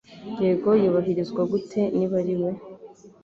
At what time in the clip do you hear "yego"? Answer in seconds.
0.41-0.69